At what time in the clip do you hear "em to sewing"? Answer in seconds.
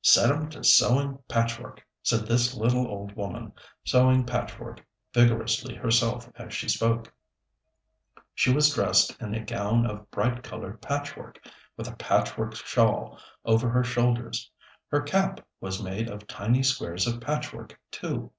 0.30-1.18